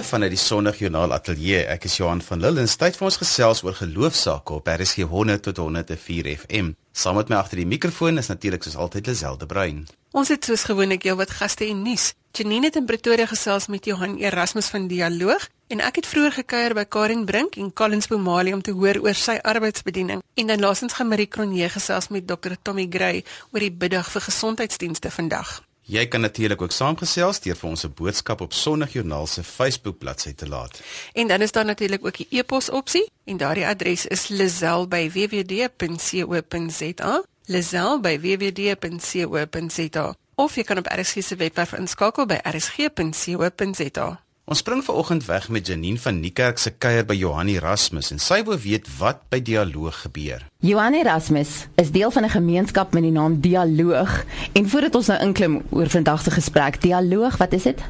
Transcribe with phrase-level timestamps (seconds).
[0.00, 1.58] Goeiemôre vanuit die Sondagjoernaal Ateljee.
[1.68, 5.42] Ek is Johan van Lille en tyd vir ons gesels oor geloofsaake op RSG 100
[5.44, 6.70] tot 104 FM.
[6.96, 9.84] Saam met my agter die mikrofoon is natuurlik soos altyd Liselde Bruin.
[10.16, 12.14] Ons het soos gewoonlik jou wat gaste en nuus.
[12.32, 16.78] Janine het in Pretoria gesels met Johan Erasmus van Dialoog en ek het vroeër gekuier
[16.80, 20.24] by Karen Brink en Collins Bomali om te hoor oor sy arbeidsbediening.
[20.40, 23.20] En dan laasens gaan Marie Cronje gesels met Dr Tommy Gray
[23.52, 25.60] oor die biddag vir gesondheidsdienste vandag.
[25.90, 30.34] Jy kan natuurlik ook saamgesels deur vir ons 'n boodskap op Sondagjoernaal se Facebook bladsy
[30.34, 30.80] te laat.
[31.12, 37.22] En dan is daar natuurlik ook die e-pos opsie en daardie adres is lazel@wwd.co.za.
[37.44, 40.14] lazel@wwd.co.za.
[40.34, 44.20] Of jy kan op RSG se webwerf inskakel by rsg.co.za.
[44.44, 48.42] Ons spring vanoggend weg met Janine van Niekerk se kuier by Johan Erasmus en sy
[48.42, 50.49] wil weet wat by Dialoog gebeur.
[50.62, 55.20] Johan Erasmus is deel van 'n gemeenskap met die naam Dialoog en voordat ons nou
[55.20, 57.80] inklim oor vandag se gesprek, Dialoog, wat is dit?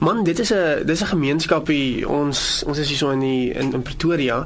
[0.00, 2.08] Man, dit is 'n dis 'n gemeenskapie.
[2.08, 4.44] Ons ons is hier so in die in, in Pretoria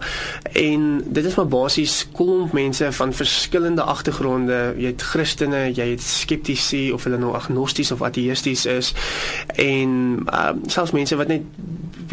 [0.53, 4.75] en dit is maar basies klomp mense van verskillende agtergronde.
[4.77, 8.95] Jy het Christene, jy het skeptici of hulle nou agnosties of ateïsties is
[9.55, 11.43] en uh, selfs mense wat net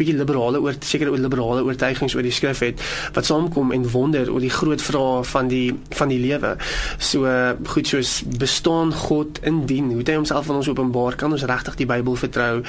[0.02, 2.82] bietjie liberale oor sekere liberale oortuigings oor die skrif het
[3.14, 6.56] wat saamkom en wonder oor die groot vrae van die van die lewe.
[6.98, 7.30] So
[7.72, 11.86] goed soos bestaan God indien hoe hy homself aan ons openbaar kan ons regtig die
[11.86, 12.62] Bybel vertrou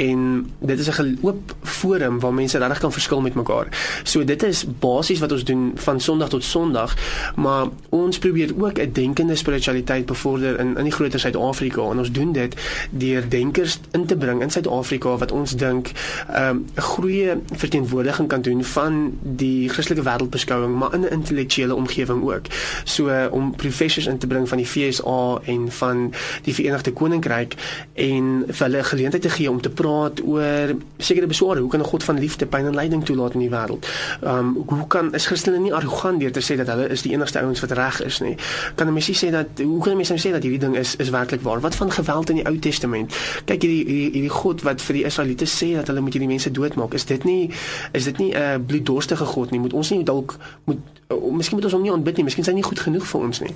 [0.00, 0.20] en
[0.60, 3.66] dit is 'n oop forum waar mense regtig kan verskil met mekaar.
[4.04, 6.96] So dit is basies wat ons doen van Sondag tot Sondag,
[7.36, 12.12] maar ons probeer ook 'n denkende spiritualiteit bevorder in in die groter Suid-Afrika en ons
[12.12, 12.54] doen dit
[12.90, 15.92] deur denkers in te bring in Suid-Afrika wat ons dink
[16.32, 22.22] ehm, 'n goeie verteenwoordiging kan doen van die Christelike wêreldbeskouing maar in 'n intellektuele omgewing
[22.22, 22.46] ook.
[22.84, 27.54] So om professors in te bring van die FSA en van die Verenigde Koninkryk
[27.94, 31.60] en vir hulle geleentheid te gee om te praat oor sekere besware.
[31.60, 33.86] Hoe kan 'n God van liefde, pyn en lyding toelaat in die wêreld?
[34.22, 37.12] Ehm um, hoe kan is Christene nie arrogant deur te sê dat hulle is die
[37.12, 38.36] enigste ouens wat reg is nie?
[38.74, 40.96] Kan 'n mens sê dat hoe kan 'n mens nou sê dat hierdie ding is
[40.96, 41.60] is werklik waar?
[41.60, 43.14] Wat van geweld in die Ou Testament?
[43.44, 46.47] Kyk hierdie hierdie, hierdie God wat vir die Israeliete sê dat hulle moet hierdie mense
[46.50, 46.94] doodmaak.
[46.94, 47.50] Is dit nie
[47.92, 49.60] is dit nie 'n uh, bloeddorstige God nie?
[49.60, 52.26] Moet ons nie dalk moet miskien moet ons hom nie aanbid nie.
[52.28, 53.54] Miskien is hy nie goed genoeg vir ons nie.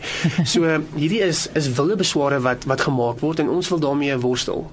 [0.48, 0.64] So
[1.00, 4.64] hierdie is is wilde besware wat wat gemaak word en ons wil daarmee worstel.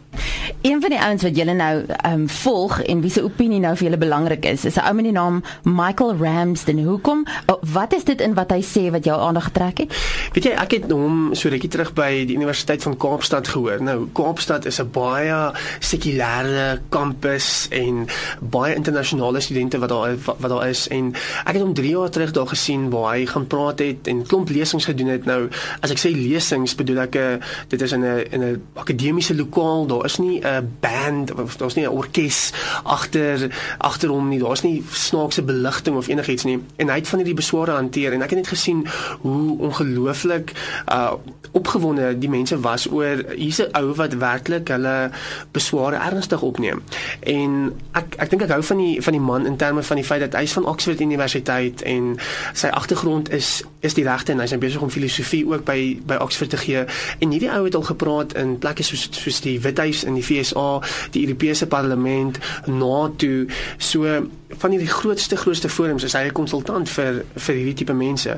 [0.63, 3.73] Een van die ouens wat julle nou ehm um, volg en wie se opinie nou
[3.75, 6.79] vir julle belangrik is, is 'n ou met die naam Michael Ramsden.
[6.83, 7.25] Hoekom?
[7.45, 9.93] Oh, wat is dit in wat hy sê wat jou aandag getrek het?
[10.33, 13.83] Weet jy, ek het hom so rukkie terug by die Universiteit van Kaapstad gehoor.
[13.83, 18.07] Nou, Kaapstad is 'n baie sekulêre kampus en
[18.39, 21.13] baie internasionale studente wat daar wat, wat daar is en
[21.45, 24.49] ek het hom 3 jaar terug daar gesien waar hy gaan praat het en klomp
[24.49, 25.25] lesings gedoen het.
[25.25, 25.49] Nou,
[25.79, 27.37] as ek sê lesings, bedoel ek 'n uh,
[27.67, 29.85] dit is in 'n in 'n akademiese lokaal.
[29.85, 32.51] Daar is nie 'n band of daar's nie 'n orkes
[32.83, 34.39] agter agter hom nie.
[34.39, 36.59] Daar's nie snaakse beligting of enigiets nie.
[36.75, 38.87] En hy het van hierdie besware hanteer en ek het net gesien
[39.21, 40.53] hoe ongelooflik
[40.91, 41.13] uh
[41.51, 45.09] opgewonde die mense was oor hier's 'n ou wat werklik hulle
[45.51, 46.83] besware ernstig opneem.
[47.19, 50.05] En ek ek dink ek hou van die van die man in terme van die
[50.05, 52.17] feit dat hy's van Oxford Universiteit en
[52.59, 56.51] sy agtergrond is is die regte en hy's besig om filosofie ook by by Oxford
[56.51, 56.83] te gee.
[57.23, 60.81] En hierdie ou het al gepraat in plekke soos soos die Withuis in die FSA,
[61.15, 63.45] die Europese Parlement, NATO,
[63.77, 64.19] so
[64.49, 68.37] van hierdie grootste grootste forums is hy 'n konsultant vir vir hierdie tipe mense.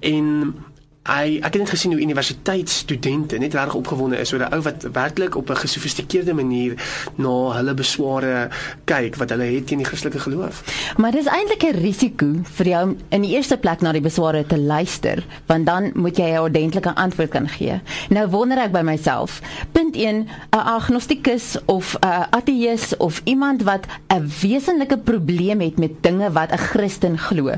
[0.00, 0.54] En
[1.02, 4.86] Hy ek het net gesien hoe universiteitsstudente net reg opgewonde is oor 'n ou wat
[4.94, 6.78] werklik op 'n gesofistikeerde manier
[7.18, 8.48] na hulle besware
[8.84, 10.62] kyk wat hulle het teen die Christelike geloof.
[10.96, 14.58] Maar dis eintlik 'n risiko vir jou in die eerste plek na die besware te
[14.58, 17.80] luister, want dan moet jy 'n ordentlike antwoord kan gee.
[18.10, 19.40] Nou wonder ek by myself,
[19.72, 26.02] punt 1, 'n agnostikus of 'n ateïs of iemand wat 'n wesenlike probleem het met
[26.02, 27.50] dinge wat 'n Christen glo.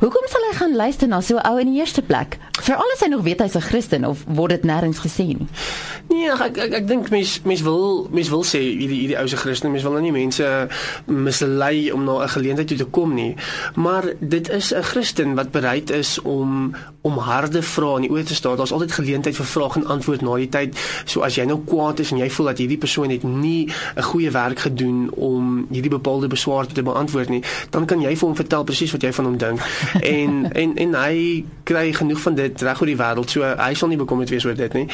[0.00, 2.38] Hoekom sal hy gaan luister na so 'n ou in die eerste plek?
[2.86, 5.48] Vir alles hy nog weet hy's 'n Christen of word dit nêrens gesê nie.
[6.08, 9.36] Nee, ek ek, ek dink mense mense wil mense wil sê hierdie hierdie ou se
[9.36, 10.68] Christen, mense wil nou nie mense
[11.06, 13.34] mislei om na 'n geleentheid toe te kom nie.
[13.74, 18.24] Maar dit is 'n Christen wat bereid is om om harde vrae in die oë
[18.24, 18.56] te staar.
[18.56, 20.78] Daar's altyd geleentheid vir vraag en antwoord na die tyd.
[21.04, 24.02] So as jy nou kwaad is en jy voel dat hierdie persoon het nie 'n
[24.02, 28.36] goeie werk gedoen om hierdie bepaalde beswaar te beantwoord nie, dan kan jy vir hom
[28.36, 29.60] vertel presies wat jy van hom dink.
[30.16, 33.32] en en en hy kry genoeg van dit reg oor die wêreld.
[33.32, 34.86] So hy sal nie bekommerd wees oor dit nie.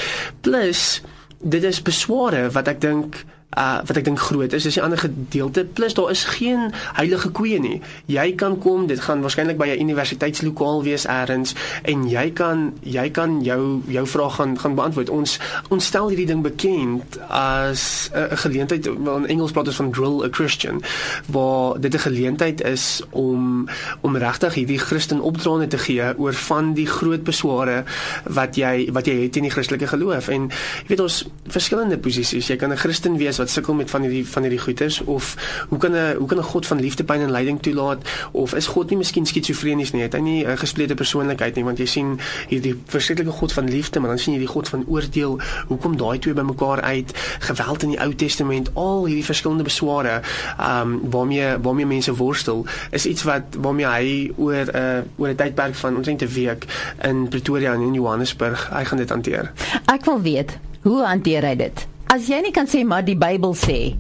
[0.45, 1.03] Plus
[1.43, 3.23] dit is besware wat ek dink
[3.59, 5.65] uh wat ek dink groot is, dis 'n ander gedeelte.
[5.65, 7.81] Plus daar is geen heilige koeie nie.
[8.07, 13.11] Jy kan kom, dit gaan waarskynlik by 'n universiteitslokaal wees elders en jy kan jy
[13.11, 15.11] kan jou jou vraag gaan gaan beantwoord.
[15.11, 15.39] Ons
[15.69, 20.25] ons stel hierdie ding bekend as 'n geleentheid, wel in Engels praat ons van drill
[20.25, 20.83] a Christian,
[21.27, 23.69] waar dit 'n geleentheid is om
[24.01, 27.85] om regtig hierdie Christen opdraande te gee oor van die groot besware
[28.25, 30.29] wat jy wat jy het in die Christelike geloof.
[30.29, 32.47] En jy weet ons verskillende posisies.
[32.47, 35.35] Jy kan 'n Christen wees wat sukkel met van hierdie van hierdie goeters of
[35.69, 38.03] hoe kan 'n hoe kan 'n God van liefde, pyn en lyding toelaat
[38.33, 40.03] of is God nie miskien skizofrenies nie?
[40.03, 41.65] Het hy nie 'n gesplete persoonlikheid nie?
[41.65, 44.85] Want jy sien hierdie verskriklike God van liefde, maar dan sien jy die God van
[44.87, 45.41] oordeel.
[45.69, 47.13] Hoekom daai twee bymekaar uit?
[47.39, 50.21] Geweld in die Ou Testament, al hierdie verskillende besware,
[50.59, 55.29] ehm um, waarmee waarmee mense worstel, is iets wat waarmee hy oor 'n uh, oor
[55.29, 56.67] 'n tydperk van omtrent 'n week
[57.03, 59.53] in Pretoria en in Johannesburg, hy gaan dit hanteer.
[59.87, 61.87] Ek wil weet, hoe hanteer hy dit?
[62.13, 63.95] As jy nie kan sê maar die Bybel sê.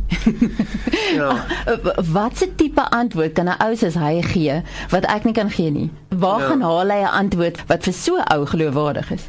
[1.18, 1.30] ja.
[2.16, 4.60] Wat se tipe antwoord kan 'n ou soos hy gee
[4.92, 5.88] wat ek nie kan gee nie?
[6.18, 6.46] Waar ja.
[6.46, 9.24] gaan haal hy 'n antwoord wat vir so ou geloofwaardig is?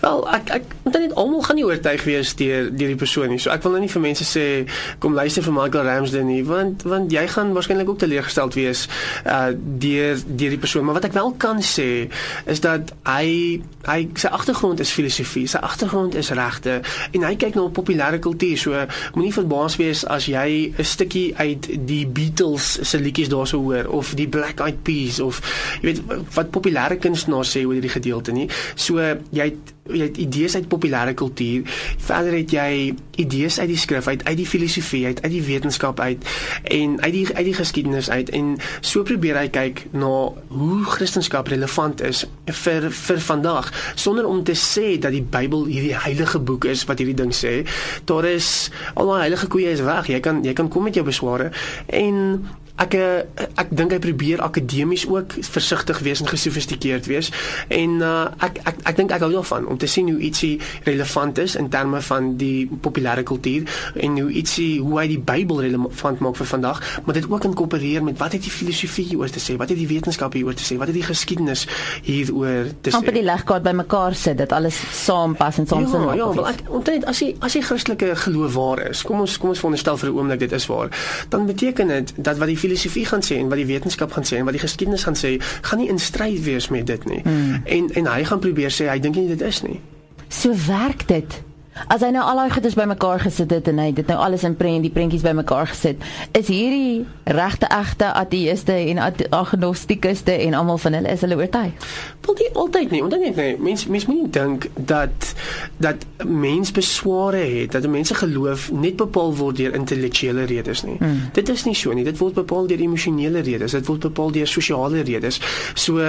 [0.00, 3.38] Wel, ek ek moet net almal gaan nie oortuig wees deur deur die persoon nie.
[3.38, 4.68] So ek wil nou nie vir mense sê
[4.98, 8.88] kom luister vir Michael Ramsden nie, want want jy gaan waarskynlik ook teleurgesteld wees
[9.26, 12.08] uh deur deur die persoon, maar wat ek wel kan sê
[12.46, 16.80] is dat hy hy sy agtergrond is filosofie, sy agtergrond is regte
[17.12, 18.58] en hy kyk na populêre populêre kultuur.
[18.58, 23.86] So moenie verbaas wees as jy 'n stukkie uit die Beatles se liedjies daarso hoor
[23.88, 25.40] of die Black Eyed Peas of
[25.82, 26.02] jy weet
[26.34, 28.48] wat populêre kunstenaars sê oor hierdie gedeelte nie.
[28.74, 29.02] So
[29.34, 31.68] jy het jy het idees uit populêre kultuur.
[32.00, 36.00] Verder het jy idees uit die skrif uit, uit die filosofie uit, uit die wetenskap
[36.00, 36.24] uit
[36.72, 40.12] en uit die uit die geskiedenis uit en so probeer hy kyk na
[40.48, 42.24] hoe Christendom relevant is
[42.64, 46.98] vir vir vandag sonder om te sê dat die Bybel hierdie heilige boek is wat
[47.02, 47.62] hierdie ding sê.
[48.08, 50.08] Daar is al daai heilige koeie is weg.
[50.08, 51.50] Jy kan jy kan kom met jou besware
[51.86, 57.30] en ek eh, ek dink hy probeer akademies ook versigtig wees en gesofistikeerd wees.
[57.70, 60.56] En uh, ek ek ek dink ek hou daarvan om te sien hoe ietsie
[60.88, 63.70] relevant is in terme van die populêre kultuur
[64.02, 66.82] en hoe ietsie hoe hy die Bybel relevant maak vir vandag.
[67.06, 69.56] Maar dit ook inkorporeer met wat het die filosofie oor te sê?
[69.60, 70.78] Wat het die wetenskap hier oor te sê?
[70.80, 71.66] Wat het die geskiedenis
[72.02, 72.98] hier oor te sê?
[72.98, 76.66] Amper die legkaart bymekaar sit dat alles saampas en saam sin ja, ja wel ek
[76.74, 80.10] omtrent as jy as jy Christelike geloof waar is kom ons kom ons veronderstel vir
[80.10, 80.90] 'n oomblik dit is waar.
[81.30, 84.40] Dan beteken dit dat wat die filosofie gaan sê en wat die wetenskap gaan sê
[84.40, 85.36] en wat die geskiedenis gaan sê,
[85.68, 87.22] gaan nie in stryd wees met dit nie.
[87.24, 87.62] Hmm.
[87.64, 89.80] En en hy gaan probeer sê hy dink nie dit is nie.
[90.28, 91.42] So werk dit.
[91.88, 94.54] As hy nou al daai goedes bymekaar gesit het en hy dit nou alles in
[94.56, 99.00] prent die prentjies bymekaar gesit, is hierdie regte egte ateïste en
[99.34, 101.88] agnostikuste en almal van hulle is hulle oortuig.
[102.24, 105.34] Wil jy altyd nie, want dan net nee, mens mens moet nie dink dat
[105.82, 110.96] dat mens besware het dat mense geloof net bepaal word deur intellektuele redes nie.
[110.98, 111.28] Hmm.
[111.36, 112.04] Dit is nie so nie.
[112.06, 113.76] Dit word bepaal deur emosionele redes.
[113.76, 115.40] Dit word bepaal deur sosiale redes.
[115.74, 116.00] So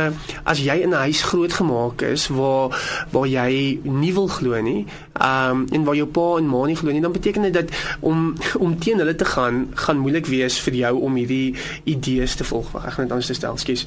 [0.44, 2.76] as jy in 'n huis grootgemaak is waar
[3.12, 4.86] waar jy nie wil glo nie,
[5.22, 7.72] um, um, en waar jou pa en ma nie glo nie, dan beteken dit dat
[8.00, 12.48] om om teen hulle te gaan gaan moeilik wees vir jou om hierdie idees te
[12.48, 12.72] volg.
[12.82, 13.86] Ek gaan dit anders stel, skus.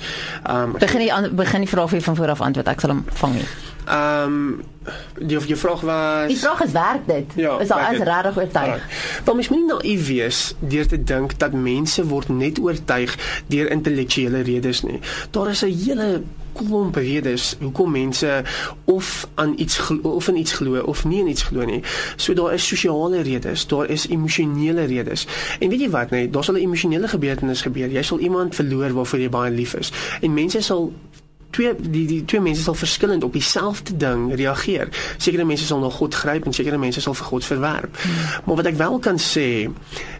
[0.48, 2.68] Um begin die begin die vraag weer van voor af antwoord.
[2.74, 3.48] Ek sal hom vang nie.
[3.88, 4.38] Um
[5.18, 7.36] die of jy vraag was Die vraag is werk dit.
[7.36, 8.82] Ja, is al as regtig oortuig.
[9.24, 13.16] Want mens moet nie naïef wees deur te dink dat mense word net oortuig
[13.52, 15.00] deur intellektuele redes nie.
[15.30, 16.22] Daar is 'n hele
[16.58, 18.42] klomp redes hoekom mense
[18.84, 21.82] of aan iets glo, of in iets glo of nie in iets glo nie.
[22.16, 25.26] So daar is sosiale redes, daar is emosionele redes.
[25.58, 27.88] En weet jy wat, nee, daar sal 'n emosionele gebeurtenis gebeur.
[27.88, 29.92] Jy sal iemand verloor waarvoor jy baie lief is.
[30.20, 30.92] En mense sal
[31.50, 34.88] twee die die twee mense sal verskillend op dieselfde ding reageer.
[35.16, 37.96] Sekere mense sal na God gryp en sekere mense sal vir God verwerp.
[37.96, 38.12] Hmm.
[38.44, 39.48] Maar wat ek wel kan sê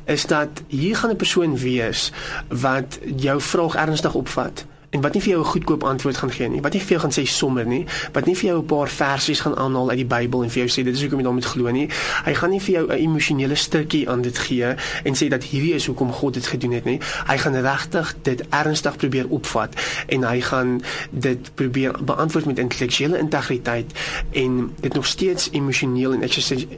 [0.04, 2.12] is dat hier gaan 'n persoon wees
[2.48, 6.48] wat jou vraag ernstig opvat en wat nie vir jou 'n goedkoop antwoord gaan gee
[6.48, 6.60] nie.
[6.60, 9.40] Wat nie vir jou gaan sê sommer nie, wat nie vir jou 'n paar versies
[9.40, 11.70] gaan aanhaal uit die Bybel en vir jou sê dit is hoekom jy daarmee glo
[11.70, 11.88] nie.
[12.24, 15.74] Hy gaan nie vir jou 'n emosionele stukkie aan dit gee en sê dat hierdie
[15.74, 17.00] is hoekom God dit gedoen het nie.
[17.26, 19.74] Hy gaan regtig dit ernstig probeer opvat
[20.06, 23.92] en hy gaan dit probeer beantwoord met intellektuele integriteit
[24.30, 26.22] en dit nog steeds emosioneel en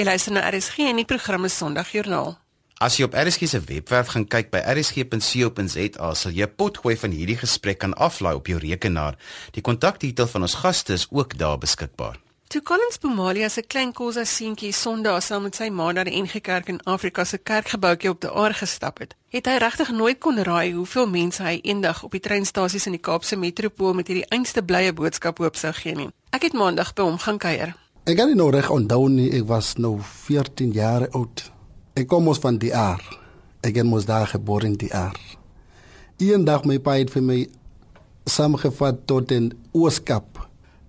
[0.07, 2.37] luister na RSG en die programme Sondagjoernaal.
[2.79, 7.11] As jy op RSG se webwerf gaan kyk by rsg.co.za, sal jy 'n potgooi van
[7.11, 9.17] hierdie gesprek kan aflaai op jou rekenaar.
[9.53, 12.21] Die kontakdetail van ons gaste is ook daar beskikbaar.
[12.49, 16.41] Toe Collins Bomalia se klein Kosa seentjie Sondag saam met sy ma na die NG
[16.41, 20.39] Kerk in Afrika se kerkgebouetjie op die aar gestap het, het hy regtig nooit kon
[20.39, 24.63] raai hoeveel mense hy eendag op die treinstasies in die Kaapse metropool met hierdie einste
[24.63, 26.11] blye boodskap hoop sou gee nie.
[26.31, 27.75] Ek het maandag by hom gaan kuier.
[28.07, 31.41] Ek kan nie nou reg onthou nie, ek was nou 14 jaar oud.
[31.99, 33.01] Ek kom mos van die aar.
[33.67, 35.17] Ek het mos daar gebore in die aar.
[36.23, 37.39] Eendag my pa het vir my
[38.31, 40.39] saamgevat tot 'n ooskap.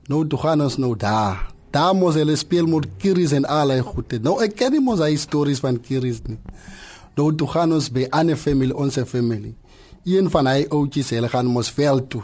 [0.08, 1.50] Nou toe gaan ons nou daar.
[1.72, 4.20] Daar mos hulle speel met kiris en allerlei goede.
[4.20, 6.38] Nou ek ken nie mos hy stories van kiris nie.
[7.16, 9.56] Nou toe gaan ons by 'n familie, ons familie.
[10.06, 12.24] Een van hy oudjies, hulle gaan mos veld toe.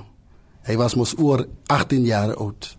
[0.61, 2.77] Hy was mos oor 18 jaar oud.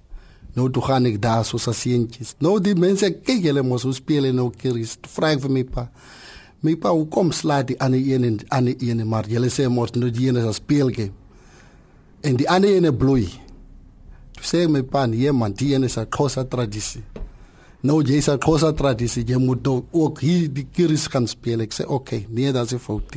[0.55, 2.37] Nou toe gaan ek daar so sasientjies.
[2.43, 4.95] Nou die mense kyk hulle mos hoe speel en nou kiris.
[5.11, 5.89] Vra ek vir my pa.
[6.65, 10.11] My pa hoe kom slaat die een en ander een maar julle sê mos nou
[10.11, 11.13] die een is 'n speelgame.
[12.23, 13.27] En die ander een bloei.
[14.35, 17.03] Toe sê my pa nee man, die is 'n kosa tradisie.
[17.83, 21.61] Nou jy sê kosa tradisie, jy moet nou ook hier die kiris gaan speel.
[21.61, 23.17] Ek sê okay, nee, dat is fout.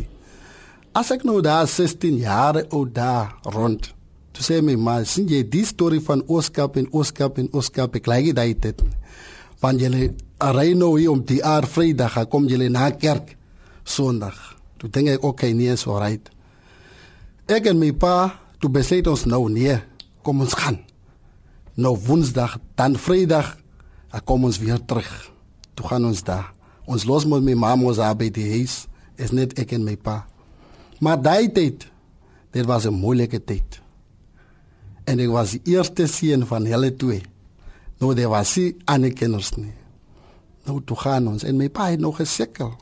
[0.94, 3.97] As ek nou daar 16 jaar oud daar rond
[4.38, 8.06] Toe sê my ma, sien jy die storie van Oskap en Oskap en Oskap, ek
[8.06, 8.82] lei dit dit.
[9.64, 10.12] Want julle
[10.54, 13.32] ry nou hier om die aar Vrydag, kom julle na kerk
[13.82, 14.38] Sondag.
[14.78, 16.30] Toe dink ek okay, nee, so right.
[17.50, 19.80] Ek en my pa, toe besluit ons nou nee,
[20.22, 20.78] kom ons gaan.
[21.74, 23.56] Nou Woensdag, dan Vrydag,
[24.30, 25.10] kom ons weer terug.
[25.74, 26.54] Toe gaan ons daar.
[26.86, 28.84] Ons los met my ma mos daar by die huis,
[29.18, 30.20] is net ek en my pa.
[31.02, 31.90] Maar daai tyd,
[32.54, 33.82] dit was 'n moeilike tyd
[35.08, 37.24] en ek was die eerste seun van hulle twee.
[38.02, 39.74] Nou daar was sy ander kinders nie.
[40.68, 42.74] Nou toe gaan ons en my pa het nog gesukkel.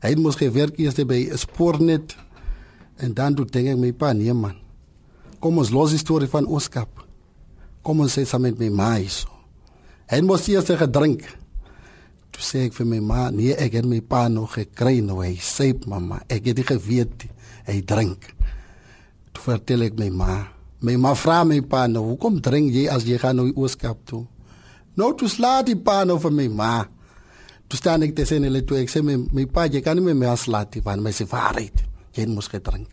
[0.00, 2.16] Hy mos gewerk eers by 'n spoornet
[2.98, 4.56] en dan toe dink ek my pa nee man.
[5.40, 6.88] Kom ons los die storie van Oskap.
[7.82, 9.26] Kom ons sê saam met my ma is.
[10.08, 11.22] Hy mos eers gedrink.
[12.30, 15.34] Toe sê ek vir my ma, nee, ek het my pa nog gekry nou hy
[15.34, 17.26] sê mamma, ek het dit geweet
[17.66, 18.34] hy drink.
[19.32, 23.04] Toe vertel ek my ma My ma vra my pa nou, hoekom drink jy as
[23.04, 24.24] jy gaan nou ooskap toe?
[24.96, 26.72] Nou toe slaat die pa nou vir my ma.
[27.68, 30.16] Toe staan ek tussen hulle toe, ek sê my, my pa, jy kan nie meer
[30.18, 31.84] my slaat nie, want my sê waarheid,
[32.16, 32.88] jy moet gedrink.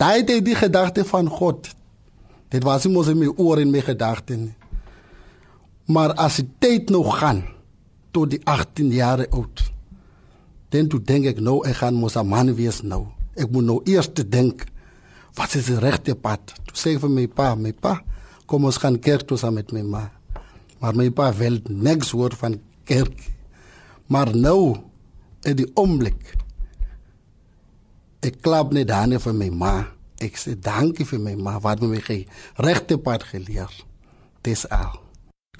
[0.00, 1.68] Daai het die gedagte van God.
[2.50, 4.54] Dit was mos in my oor en my gedagte nie.
[5.90, 7.42] Maar as die tyd nou gaan
[8.14, 9.66] tot die 18 jaar oud,
[10.70, 13.06] dan toe dink ek nou ek gaan mos 'n man wees nou.
[13.36, 14.69] Ek moet nou eers te dink
[15.38, 16.54] wat is die regte pad?
[16.68, 17.98] Toe sê ek vir my pa, my pa,
[18.50, 20.04] kom ons gaan kerk toe saam met my ma.
[20.80, 22.56] Maar my pa wil niks hoor van
[22.88, 23.20] kerk.
[24.10, 24.78] Maar nou
[25.46, 26.34] in die oomblik
[28.26, 29.74] ek klap net dan vir my ma.
[30.20, 32.26] Ek sê dankie vir my ma wat my gee
[32.60, 33.70] regte pad geleer.
[34.44, 34.98] Dis al.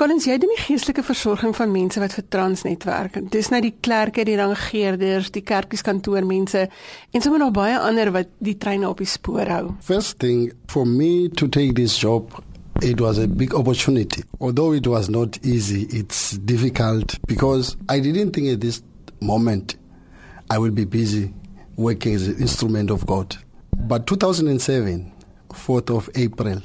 [0.00, 3.19] Collins, jy doen die geestelike versorging van mense wat vir Transnet werk.
[3.35, 8.54] Dis nou die klerke, die rangeerders, die kerkieskantoormense en sommer nog baie ander wat die
[8.57, 9.75] treine op die spoor hou.
[9.85, 12.33] First thing for me to take this job
[12.80, 14.23] It was a big opportunity.
[14.40, 18.80] Although it was not easy, it's difficult because I didn't think at this
[19.21, 19.76] moment
[20.49, 21.35] I will be busy
[21.76, 23.37] working as an instrument of God.
[23.76, 25.12] But 2007,
[25.50, 26.62] 4th of April,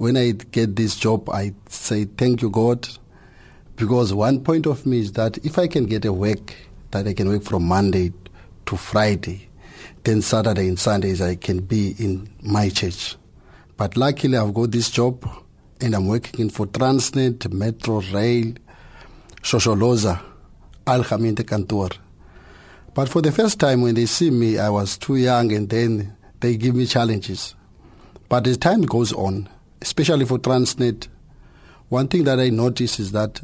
[0.00, 2.88] when I get this job, I say thank you, God,
[3.76, 6.54] because one point of me is that if I can get a work
[6.90, 8.12] that I can work from Monday
[8.64, 9.48] to Friday.
[10.04, 13.16] Then Saturday and Sundays I can be in my church.
[13.76, 15.28] But luckily I've got this job
[15.80, 18.54] and I'm working for Transnet, Metro Rail,
[19.42, 20.22] Shosholoza,
[20.86, 21.90] Al Kantor.
[22.94, 26.16] But for the first time when they see me, I was too young and then
[26.40, 27.54] they give me challenges.
[28.30, 29.48] But as time goes on,
[29.82, 31.08] especially for Transnet,
[31.88, 33.40] one thing that I notice is that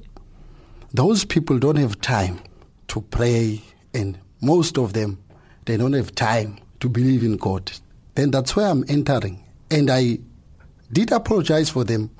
[0.92, 2.40] those people don't have time
[2.88, 3.62] to pray,
[3.92, 5.18] and most of them,
[5.64, 7.72] they don't have time to believe in God.
[8.14, 9.42] Then that's where I'm entering.
[9.70, 10.18] And I
[10.92, 12.10] did apologize for them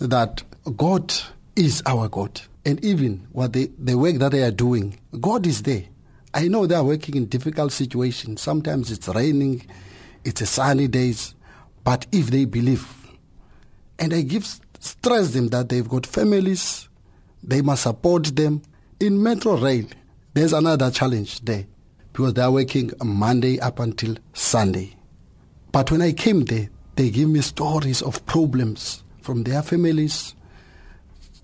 [0.00, 0.42] that
[0.76, 1.14] God
[1.56, 2.40] is our God.
[2.64, 5.84] And even what they, the work that they are doing, God is there.
[6.34, 8.40] I know they are working in difficult situations.
[8.40, 9.66] Sometimes it's raining,
[10.24, 11.34] it's a sunny days.
[11.84, 12.86] But if they believe,
[14.00, 14.46] and I give
[14.80, 16.88] stress them that they've got families,
[17.42, 18.62] they must support them.
[18.98, 19.86] In Metro Rail,
[20.34, 21.66] there's another challenge there
[22.12, 24.96] because they are working Monday up until Sunday.
[25.72, 30.34] But when I came there, they give me stories of problems from their families,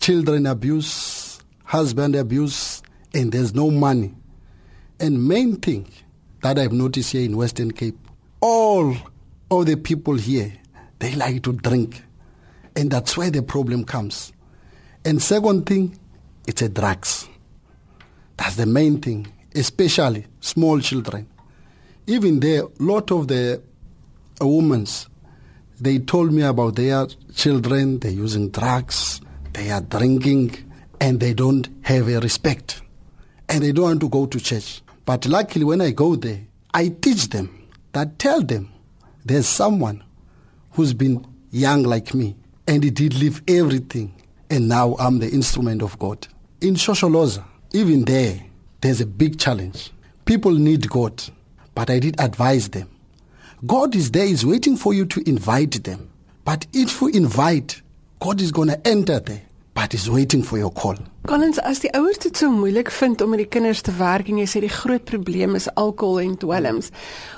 [0.01, 2.83] children abuse, husband abuse,
[3.15, 4.15] and there's no money.
[4.99, 5.89] And main thing
[6.43, 7.99] that I've noticed here in Western Cape,
[8.41, 8.97] all
[9.51, 10.53] of the people here,
[10.99, 12.03] they like to drink.
[12.77, 14.33] And that's where the problem comes.
[15.05, 15.99] And second thing,
[16.47, 17.27] it's a drugs.
[18.37, 21.27] That's the main thing, especially small children.
[22.07, 23.63] Even there, lot of the
[24.41, 24.87] uh, women,
[25.81, 29.21] they told me about their children, they're using drugs,
[29.53, 32.83] they are drinking, and they don't have a respect.
[33.49, 34.83] And they don't want to go to church.
[35.05, 36.41] But luckily, when I go there,
[36.75, 38.71] I teach them that tell them
[39.25, 40.03] there's someone
[40.73, 42.37] who's been young like me,
[42.67, 44.15] and he did leave everything,
[44.51, 46.27] and now I'm the instrument of God.
[46.61, 48.41] In Shosholoza, even there,
[48.81, 49.91] there's a big challenge.
[50.25, 51.23] People need God,
[51.75, 52.89] but I did advise them.
[53.67, 56.11] God is there, is waiting for you to invite them.
[56.45, 57.81] But if you invite,
[58.21, 59.43] God is going to enter there,
[59.77, 60.97] but He's waiting for your call.
[61.29, 64.39] Collins, as die ouers dit so moeilik vind om met die kinders te werk en
[64.41, 66.89] jy sê die groot probleem is alkohol en dwelms,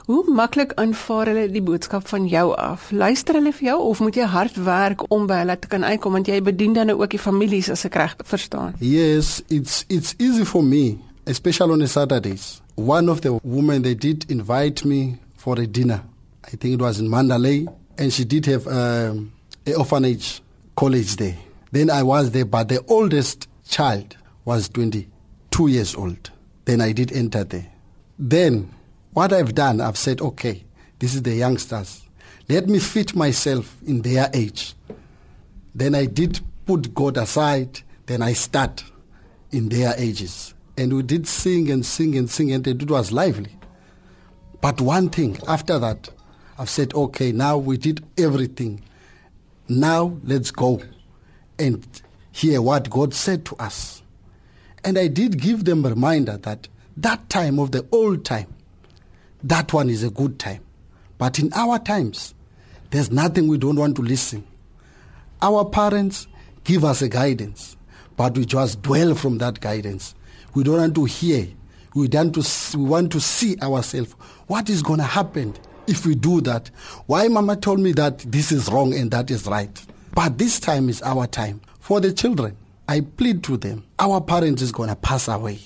[0.06, 2.92] hoe maklik aanvaar hulle die boodskap van jou af?
[2.94, 6.18] Luister hulle vir jou of moet jy hard werk om by hulle te kan uitkom
[6.20, 8.76] want jy bedien dan ook die families as ek reg verstaan?
[8.84, 12.60] Yes, it's it's easy for me, especially on Saturdays.
[12.76, 16.04] One of the women they did invite me for a dinner.
[16.46, 17.66] I think it was in Mandalay,
[17.98, 19.32] and she did have um,
[19.66, 20.40] a orphanage
[20.76, 21.47] college there.
[21.70, 26.30] Then I was there, but the oldest child was 22 years old.
[26.64, 27.70] Then I did enter there.
[28.18, 28.72] Then
[29.12, 30.64] what I've done, I've said, okay,
[30.98, 32.02] this is the youngsters.
[32.48, 34.74] Let me fit myself in their age.
[35.74, 37.80] Then I did put God aside.
[38.06, 38.84] Then I start
[39.50, 40.54] in their ages.
[40.76, 43.56] And we did sing and sing and sing, and it was lively.
[44.60, 46.08] But one thing, after that,
[46.58, 48.82] I've said, okay, now we did everything.
[49.68, 50.80] Now let's go
[51.58, 51.86] and
[52.32, 54.02] hear what God said to us.
[54.84, 58.54] And I did give them a reminder that that time of the old time,
[59.42, 60.62] that one is a good time.
[61.18, 62.34] But in our times,
[62.90, 64.46] there's nothing we don't want to listen.
[65.42, 66.26] Our parents
[66.64, 67.76] give us a guidance,
[68.16, 70.14] but we just dwell from that guidance.
[70.54, 71.48] We don't want to hear.
[71.94, 74.12] We, want to, we want to see ourselves.
[74.46, 75.54] What is going to happen
[75.86, 76.68] if we do that?
[77.06, 79.84] Why Mama told me that this is wrong and that is right?
[80.18, 81.60] But this time is our time.
[81.78, 82.56] For the children,
[82.88, 83.84] I plead to them.
[84.00, 85.60] Our parents is going to pass away.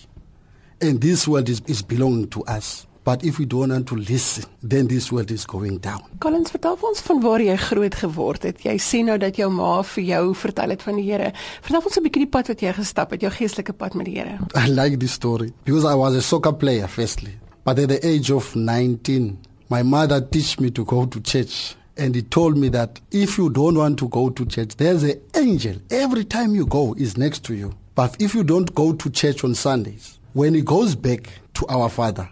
[0.78, 2.86] And this world is, is belonging to us.
[3.02, 6.02] But if we don't want to listen, then this world is going down.
[6.20, 8.60] Collins, vertel ons van waar jy groot geword het.
[8.60, 11.32] Jy sê nou dat jou ma vir jou vertel het van die Here.
[11.64, 14.20] Vertel ons 'n bietjie die pad wat jy gestap het, jou geestelike pad met die
[14.20, 14.36] Here.
[14.66, 17.40] I like this story because I was a soccer player firstly.
[17.64, 19.38] But at the age of 19,
[19.70, 23.50] my mother teach me to go to church and he told me that if you
[23.50, 25.76] don't want to go to church, there's an angel.
[25.90, 27.74] Every time you go is next to you.
[27.94, 31.88] But if you don't go to church on Sundays, when he goes back to our
[31.90, 32.28] father,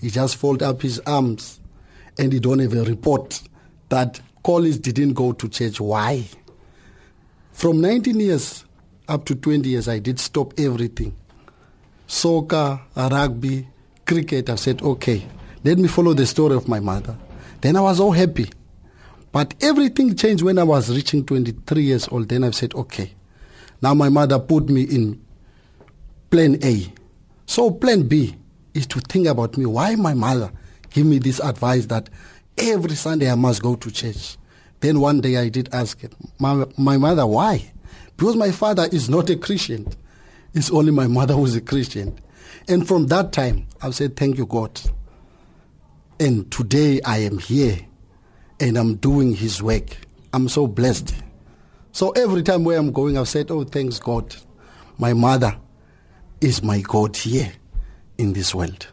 [0.00, 1.60] he just fold up his arms
[2.18, 3.42] and he don't have a report
[3.90, 5.80] that Collins didn't go to church.
[5.80, 6.24] Why?
[7.52, 8.64] From 19 years
[9.06, 11.14] up to 20 years, I did stop everything.
[12.06, 13.68] Soccer, rugby,
[14.06, 14.48] cricket.
[14.48, 15.24] I said, okay,
[15.64, 17.16] let me follow the story of my mother.
[17.60, 18.48] Then I was all happy.
[19.32, 22.28] But everything changed when I was reaching 23 years old.
[22.28, 23.12] Then I said, okay,
[23.80, 25.20] now my mother put me in
[26.30, 26.92] plan A.
[27.46, 28.36] So plan B
[28.74, 29.64] is to think about me.
[29.64, 30.52] Why my mother
[30.90, 32.10] give me this advice that
[32.58, 34.36] every Sunday I must go to church?
[34.80, 37.72] Then one day I did ask her, my, my mother, why?
[38.16, 39.86] Because my father is not a Christian.
[40.52, 42.18] It's only my mother who's a Christian.
[42.68, 44.80] And from that time, I've said, Thank you, God.
[46.20, 47.78] And today I am here
[48.62, 49.96] and I'm doing His work.
[50.32, 51.14] I'm so blessed.
[51.92, 54.34] So every time where I'm going, I've said, Oh, thanks, God.
[54.98, 55.56] My mother
[56.40, 57.52] is my God here
[58.18, 58.86] in this world.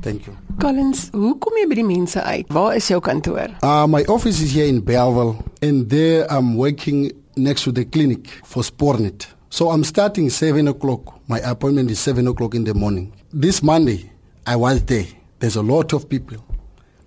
[0.00, 0.36] Thank you.
[0.60, 2.46] Collins, hoe kom jy by die mense uit?
[2.54, 3.50] Waar is jou kantoor?
[3.66, 8.28] Uh, my office is here in Belleville, and there I'm working next to the clinic
[8.44, 9.26] for Spornet.
[9.50, 11.18] So I'm starting 7 o'clock.
[11.28, 13.12] My appointment is 7 o'clock in the morning.
[13.32, 14.10] This Monday,
[14.46, 15.06] I was there.
[15.40, 16.36] There's a lot of people.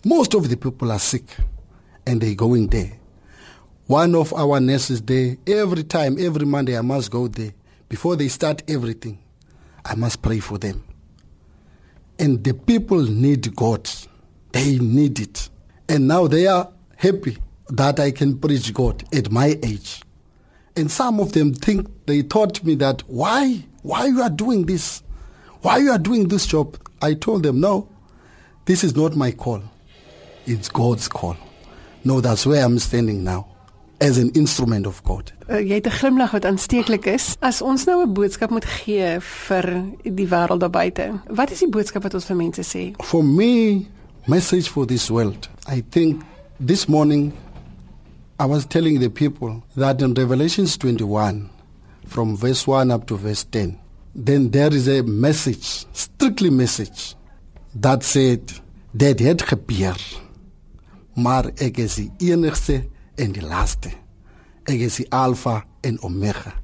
[0.03, 1.23] Most of the people are sick,
[2.05, 2.93] and they're going there.
[3.87, 7.53] One of our nurses there, every time, every Monday, I must go there.
[7.89, 9.19] Before they start everything,
[9.85, 10.83] I must pray for them.
[12.17, 13.89] And the people need God.
[14.51, 15.49] They need it.
[15.89, 17.37] And now they are happy
[17.69, 20.01] that I can preach God at my age.
[20.75, 25.03] And some of them think they taught me that why why you are doing this?
[25.61, 26.77] Why you are doing this job?
[27.01, 27.89] I told them no.
[28.65, 29.61] This is not my call.
[30.45, 31.35] It's God's call.
[32.03, 33.47] No, that's where I'm standing now
[34.01, 35.31] as an instrument of God.
[35.49, 37.35] Uh, jy het 'n glimlag wat aansteeklik is.
[37.39, 41.19] As ons nou 'n boodskap moet gee vir die wêreld daar buite.
[41.29, 42.93] Wat is die boodskap wat ons vir mense sê?
[43.03, 43.85] For me,
[44.25, 45.49] message for this world.
[45.67, 46.21] I think
[46.65, 47.33] this morning
[48.39, 51.49] I was telling the people that in Revelations 21
[52.07, 53.77] from verse 1 up to verse 10
[54.15, 57.15] then there is a message, strictly message
[57.73, 58.61] that said
[58.93, 59.97] that het gebeur.
[61.13, 62.83] Maar ek is die enigste
[63.15, 63.91] en die laaste.
[64.65, 66.55] Ek is die alfa en omega.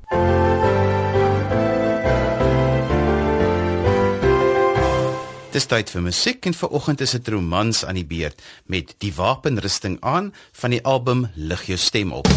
[5.49, 9.97] Dis tyd vir musiek en vanoggend is dit romans aan die beurt met die wapenrusting
[10.01, 10.31] aan
[10.61, 12.29] van die album Lig jou stem op.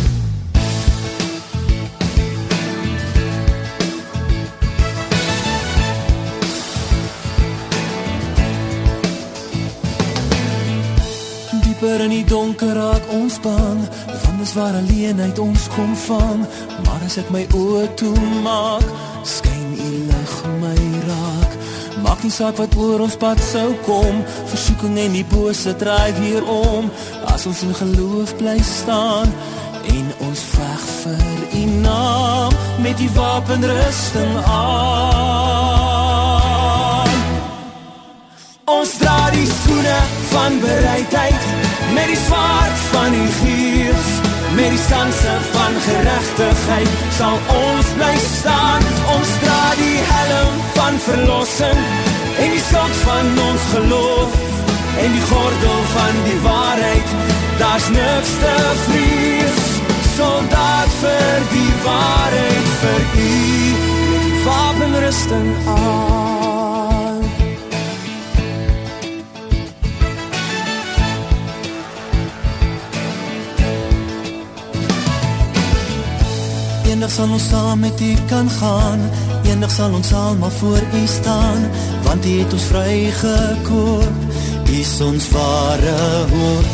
[11.82, 16.44] Dieper in die donker raak ons bang, want dis waar alleenheid ons kom vang.
[16.86, 18.86] Maar as ek my oë toemaak,
[19.26, 21.56] skyn U lig my raak.
[22.04, 26.46] Maak nie saak wat oor ons pad sou kom, versoeking en die bose dryf hier
[26.46, 26.86] om.
[27.34, 29.26] As ons in geloof bly staan
[29.82, 32.54] en ons veg vir U naam
[32.86, 35.02] met die wapenrusting aan.
[38.70, 39.98] Ons dra die skoene
[40.30, 44.12] van bereidheid met die swaard van die gees
[44.54, 48.84] met die sanse van geregtigheid sal ons bly staan.
[49.14, 51.80] Ons dra die helm van verlossing
[52.42, 54.38] en die skild van ons geloof
[55.04, 57.16] en die gordel van die waarheid.
[57.62, 59.60] Daar's niks te vrees
[60.16, 63.36] soldaat vir die waarheid vir u.
[64.42, 66.11] Wapenrusting aan
[77.02, 79.00] Eendag sal ons saam met U kan gaan.
[79.42, 81.64] Eendag sal ons almal voor U staan,
[82.02, 84.18] want U het ons vrygekoop.
[84.70, 85.94] U is ons ware
[86.30, 86.68] hoop.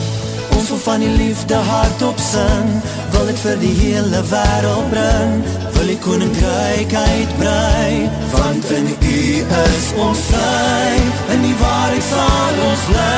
[0.53, 2.69] Ons wil van die liefde hardop sing,
[3.15, 5.33] wil dit vir die hele wêreld bring.
[5.79, 7.93] Wil die koninkryk uitbrei,
[8.35, 9.23] want in U
[9.63, 10.93] is ons vry,
[11.39, 13.17] in die waarheid sal ons bly.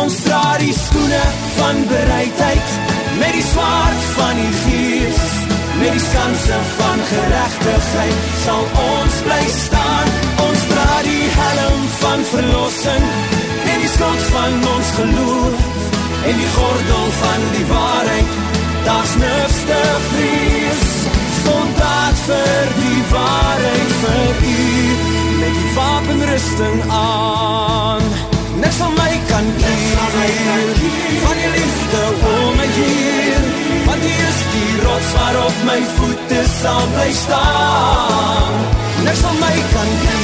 [0.00, 1.22] Ons dra die skoene
[1.54, 2.85] van bereidheid met
[3.36, 5.24] die swaard van die gees
[5.76, 10.12] met die skanse van geregtigheid sal ons bly staan.
[10.46, 13.04] Ons dra die helm van verlossing
[13.72, 15.66] en die skild van ons geloof
[16.30, 18.40] en die gordel van die waarheid.
[18.88, 20.88] Daar's niks te vrees
[21.42, 24.66] soldaat vir die waarheid vir u
[25.42, 28.10] met die wapenrusting aan.
[28.64, 29.86] Niks van my kan keer.
[31.26, 31.65] van die
[35.14, 38.52] waarop my voete sal bly staan.
[39.04, 40.22] Niks van my kan keer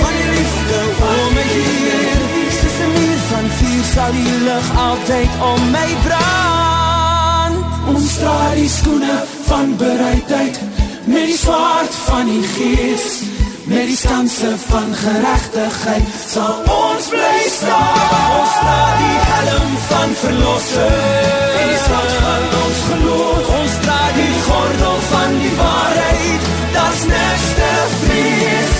[0.00, 2.20] van die liefde om my hier.
[2.58, 7.56] Soos een muur van vuur sal die lig altyd om my brand.
[7.94, 9.16] Ons draai die skoene
[9.48, 10.60] van bereidheid
[11.04, 13.29] met die zwaard van die geest
[13.70, 18.14] met die stanse van geregtigheid sal ons bly staan.
[18.40, 23.50] Ons dra die helm van verlossing en die slag van ons geloof.
[23.58, 26.48] Ons dra die gordel van die waarheid.
[26.78, 28.78] Das neste vrees.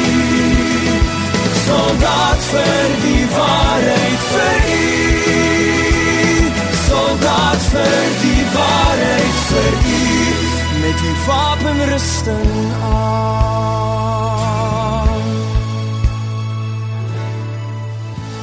[1.69, 4.87] soldaat vir die waarheid vir u
[6.85, 10.08] soldaat vir die waarheid vir u
[10.89, 13.07] met die wapenrusting aan.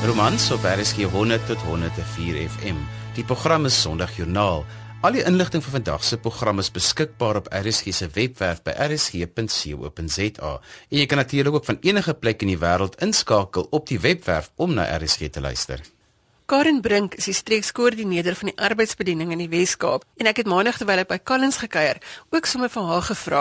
[0.04, 2.78] Romans op RSG 100 tot 104 FM.
[3.14, 4.64] Die program is Sondagjoernaal.
[5.02, 10.52] Al die inligting vir vandag se program is beskikbaar op RSG se webwerf by rsg.co.za.
[10.90, 14.52] En jy kan natuurlik ook van enige plek in die wêreld inskakel op die webwerf
[14.54, 15.95] om na RSG te luister.
[16.46, 20.76] Karen Brink is die streekskoördineerder van die arbeidsbediening in die Wes-Kaap en ek het maandag
[20.78, 21.98] terwyl ek by Collins gekuier,
[22.30, 23.40] ook sommer vir haar gevra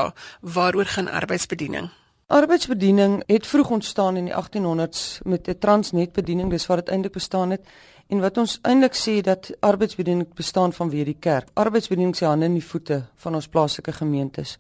[0.56, 1.92] waaroor gaan arbeidsbediening.
[2.34, 7.52] Arbeidsbediening het vroeg ontstaan in die 1800s met 'n Transnet-bediening, dis wat dit eintlik bestaan
[7.52, 7.62] het.
[8.10, 11.48] En wat ons eintlik sê dat arbeidsbediening bestaan vanweë die kerk.
[11.54, 14.58] Arbeidsbediening se hande en die voete van ons plaaslike gemeentes.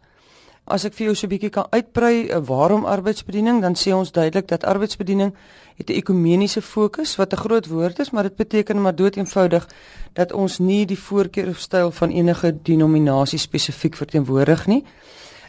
[0.65, 4.11] As ek vir jou so 'n bietjie kan uitbrei eh, waarom arbeidsbediening, dan sê ons
[4.11, 5.33] duidelik dat arbeidsbediening
[5.77, 9.67] het 'n ekumeniese fokus wat 'n groot woord is, maar dit beteken maar dood eenvoudig
[10.13, 14.83] dat ons nie die voorkeur of styl van enige denominasie spesifiek verteenwoordig nie.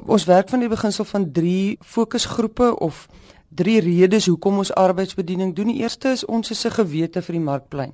[0.06, 3.08] Ons werk van die beginsel van 3 fokusgroepe of
[3.48, 5.66] drie redes hoekom ons arbeidsbediening doen.
[5.66, 7.92] Die eerste is ons is 'n gewete vir die markplein.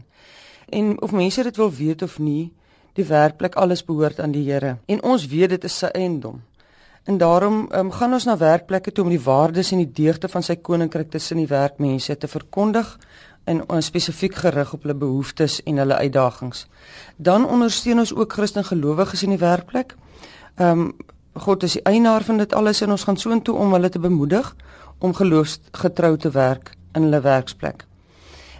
[0.68, 2.52] En of mense dit wil weet of nie,
[2.92, 4.76] die werkplek alles behoort aan die Here.
[4.86, 6.42] En ons weet dit is sy eiendom.
[7.04, 10.42] En daarom um, gaan ons na werkplekke toe om die waardes en die deugde van
[10.42, 12.98] sy koninkryk tussen die werkmense te verkondig
[13.44, 16.66] en ons spesifiek gerig op hulle behoeftes en hulle uitdagings.
[17.16, 19.96] Dan ondersteun ons ook Christen gelowiges in die werkplek.
[20.56, 20.92] Ehm um,
[21.32, 24.50] God is die eienaar van dit alles en ons gaan soontoe om hulle te bemoedig
[24.98, 27.86] om geloofsgetrou te werk in hulle werksplek.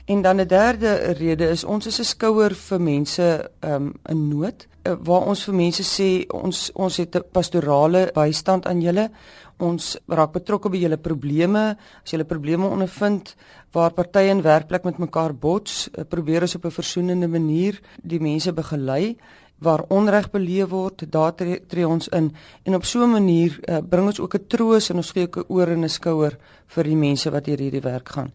[0.04, 4.66] En dan 'n derde rede is ons is 'n skouer vir mense um, in nood
[4.82, 9.10] waar ons vir mense sê ons ons het 'n pastorale bystand aan julle.
[9.58, 11.76] Ons raak betrokke by julle probleme.
[12.04, 13.36] As julle probleme ondervind
[13.72, 18.20] waar partye in werkplek met mekaar bots, uh, probeer ons op 'n versoenende manier die
[18.20, 19.16] mense begelei
[19.62, 23.78] waar onreg beleef word, daar tree, tree ons in en op so 'n manier uh,
[23.88, 26.84] bring ons ook 'n troos en ons gee ook 'n oor en 'n skouer vir
[26.84, 28.32] die mense wat hier hierdie werk gaan.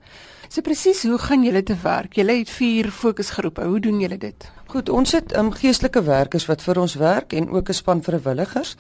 [0.50, 2.14] So presies, hoe gaan julle te werk?
[2.16, 3.66] Julle het vier fokusgroepe.
[3.68, 4.52] Hoe doen julle dit?
[4.68, 8.76] Goed, ons het um, geestelike werkers wat vir ons werk en ook 'n span vrywilligers.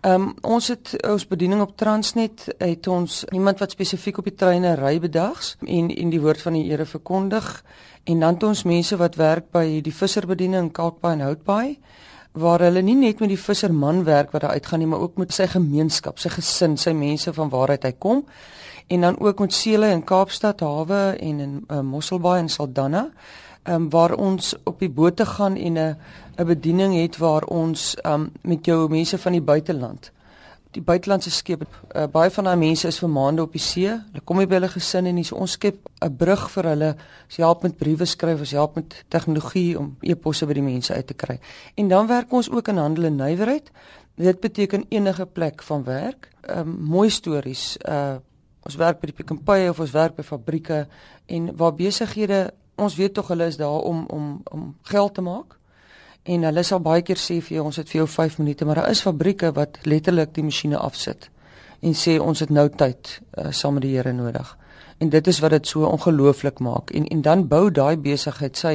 [0.00, 4.74] Um, ons het ons bediening op Transnet het ons iemand wat spesifiek op die treine
[4.74, 7.50] ry bedags en en die woord van die Here verkondig
[8.10, 11.76] en dan het ons mense wat werk by die visserbediening in Kalkbaai en Houtbaai
[12.32, 15.32] waar hulle nie net met die visserman werk wat daar uitgaan nie maar ook met
[15.34, 18.22] sy gemeenskap, sy gesin, sy mense van waaruit hy kom.
[18.90, 23.08] En dan ook met seele in Kaapstad hawe en in uh, Mosselbaai en Saldanha
[23.66, 25.96] um, waar ons op die bote gaan en 'n
[26.38, 30.12] 'n bediening het waar ons um, met jou mense van die buiteland
[30.76, 33.90] die buitelandse skepe uh, baie van daai mense is vir maande op die see.
[33.90, 36.90] Hulle kom nie by hulle gesin en so ons skep 'n brug vir hulle.
[37.26, 41.06] Ons help met briewe skryf ons help met tegnologie om e-posse by die mense uit
[41.06, 41.40] te kry.
[41.74, 43.70] En dan werk ons ook in handel en nywerheid.
[44.16, 46.28] Dit beteken enige plek van werk.
[46.48, 48.16] Um, mooi stories uh,
[48.62, 50.86] ons werk by die Pick n Pay of ons werk by fabrieke
[51.26, 55.59] en waar besighede ons weet tog hulle is daar om om om geld te maak.
[56.24, 58.82] En hulle sal baie keer sê vir jou ons het vir jou 5 minute, maar
[58.82, 61.30] daar is fabrieke wat letterlik die masjiene afsit
[61.80, 64.56] en sê ons het nou tyd uh, saam met die Here nodig.
[65.00, 66.90] En dit is wat dit so ongelooflik maak.
[66.92, 68.74] En en dan bou daai besigheid sy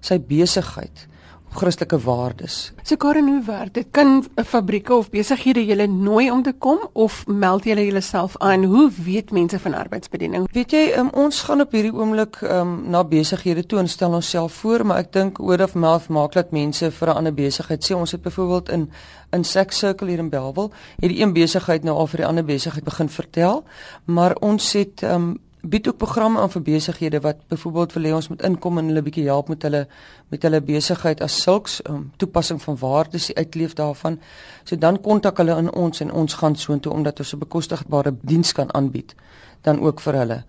[0.00, 1.06] sy besigheid
[1.50, 2.72] Christelike waardes.
[2.82, 3.86] So Karen, hoe werk dit?
[3.90, 8.64] Kan fabrieke of besighede julle nooi om te kom of meld julle julleself aan?
[8.64, 10.46] Hoe weet mense van arbeidsbediening?
[10.52, 14.62] Weet jy, um, ons gaan op hierdie oomblik um, na besighede toe en stel onsself
[14.62, 17.98] voor, maar ek dink word of mouth maak dat mense vir 'n ander besigheid sê
[17.98, 18.90] ons het byvoorbeeld in
[19.32, 22.44] in Sex Circle hier in Bellville, het die een besigheid nou al vir die ander
[22.44, 23.64] besigheid begin vertel,
[24.04, 28.28] maar ons het um, bied ook programme aan vir besighede wat byvoorbeeld wil hê ons
[28.28, 29.86] moet inkom en hulle bietjie help met hulle
[30.32, 34.20] met hulle besigheid as sulks um, toepassing van waardes die uitleef daarvan.
[34.64, 38.52] So dan kontak hulle in ons en ons gaan soontoe omdat ons 'n bekostigbare diens
[38.52, 39.14] kan aanbied
[39.62, 40.44] dan ook vir hulle.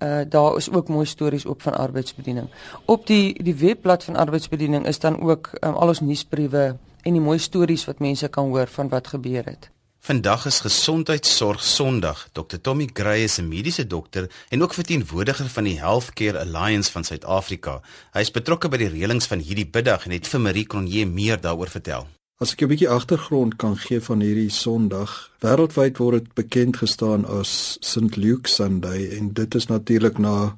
[0.00, 2.48] Uh daar is ook mooi stories op van arbeidsbediening.
[2.84, 7.20] Op die die webblad van arbeidsbediening is dan ook um, al ons nuusbriewe en die
[7.20, 9.70] mooi stories wat mense kan hoor van wat gebeur het.
[10.00, 12.28] Vandag is Gesondheidsorg Sondag.
[12.32, 17.04] Dr Tommy Gray is 'n mediese dokter en ook verteenwoordiger van die Healthcare Alliance van
[17.04, 17.80] Suid-Afrika.
[18.12, 21.40] Hy is betrokke by die reëlings van hierdie biddag en het vir Marie Cronje meer
[21.40, 22.06] daaroor vertel.
[22.40, 25.10] As ek 'n bietjie agtergrond kan gee van hierdie Sondag,
[25.44, 27.50] wêreldwyd word dit bekend gestaan as
[27.84, 30.56] St Luke Sunday en dit is natuurlik na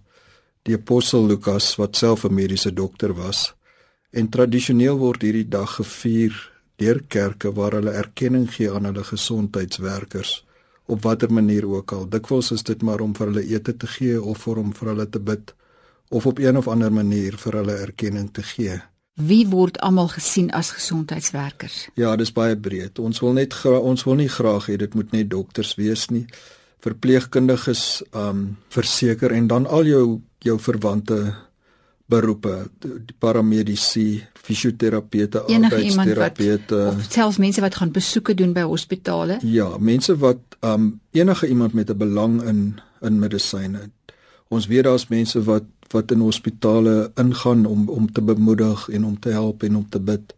[0.63, 3.55] die apostel Lukas wat self 'n mediese dokter was.
[4.13, 6.33] En tradisioneel word hierdie dag gevier
[6.77, 10.45] deur kerke waar hulle erkenning gee aan hulle gesondheidswerkers
[10.87, 12.09] op watter manier ook al.
[12.09, 15.09] Dikwels is dit maar om vir hulle ete te gee of vir om vir hulle
[15.11, 15.55] te bid
[16.11, 18.83] of op een of ander manier vir hulle erkenning te gee.
[19.15, 21.89] Wie word almal gesien as gesondheidswerkers?
[22.01, 22.99] Ja, dis baie breed.
[22.99, 26.25] Ons wil net ons wil nie graag hê dit moet net dokters wees nie.
[26.83, 31.19] Verpleegkundiges, um verseker en dan al jou jou verwante
[32.11, 39.39] beroepe, die paramedici, fisioterapeute, arbeidsterapeute, selfs mense wat gaan besoeke doen by hospitale.
[39.45, 43.91] Ja, mense wat um enige iemand met 'n belang in in medisyne.
[44.49, 49.19] Ons weet daar's mense wat wat in hospitale ingaan om om te bemoedig en om
[49.21, 50.35] te help en om te bid.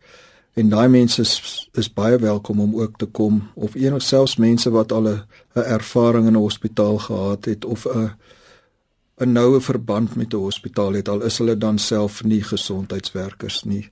[0.54, 4.70] En daai mense is, is baie welkom om ook te kom of enig selfs mense
[4.70, 5.22] wat al 'n
[5.54, 8.10] ervaring in 'n hospitaal gehad het of 'n
[9.18, 13.90] 'n noue verband met 'n hospitaal het al is hulle dan self nie gesondheidswerkers nie.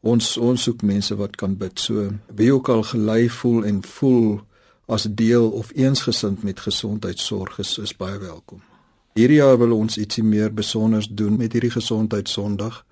[0.00, 1.80] Ons ons soek mense wat kan bid.
[1.80, 4.40] So wie ook al gelei voel en voel
[4.86, 8.62] as deel of eensgesind met gesondheidsorg is, is baie welkom.
[9.14, 12.84] Hierdie jaar wil ons ietsie meer besonders doen met hierdie gesondheidssondag.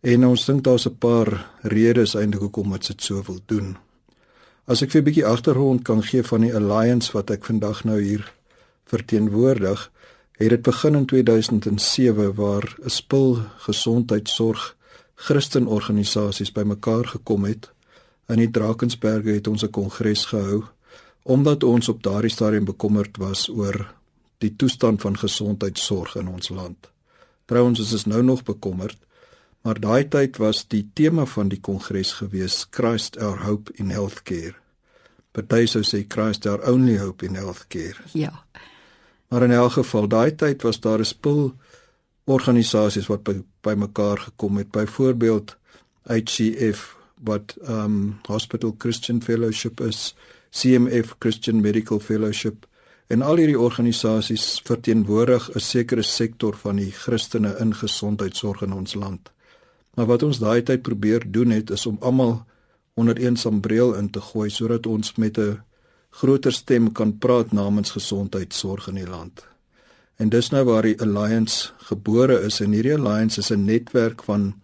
[0.00, 3.76] En ons dink daar's 'n paar redes eintlik hoekom ons dit so wil doen.
[4.66, 8.00] As ek vir 'n bietjie agtergrond kan gee van die alliance wat ek vandag nou
[8.00, 8.32] hier
[8.84, 9.90] verteenwoordig,
[10.38, 14.76] het dit begin in 2007 waar 'n spul gesondheidsorg
[15.14, 17.70] Christenorganisasies bymekaar gekom het.
[18.28, 20.64] In die Drakensberge het ons 'n kongres gehou
[21.22, 23.94] omdat ons op daardie stadium bekommerd was oor
[24.40, 26.90] die toestand van gesondheidsorg in ons land.
[27.50, 28.98] Trouwens is ons nou nog bekommerd,
[29.66, 34.56] maar daai tyd was die tema van die kongres gewees Christ our hope in healthcare.
[35.36, 38.00] Party sou sê Christ our only hope in healthcare.
[38.16, 38.32] Ja.
[39.30, 41.54] Maar in elk geval, daai tyd was daar 'n spul
[42.24, 44.70] organisasies wat by, by mekaar gekom het.
[44.70, 45.56] Byvoorbeeld
[46.02, 50.14] HCF wat um Hospital Christian Fellowship is,
[50.50, 52.66] CMF Christian Medical Fellowship
[53.10, 58.94] en al hierdie organisasies verteenwoordig 'n sekere sektor van die Christene in gesondheidsorg in ons
[58.94, 59.30] land.
[59.94, 62.44] Maar wat ons daai tyd probeer doen het is om almal
[62.94, 65.60] onder een sambreel in te gooi sodat ons met 'n
[66.10, 69.46] groter stem kan praat namens gesondheidsorg in die land.
[70.16, 74.54] En dis nou waar die alliance gebore is en hierdie alliance is 'n netwerk van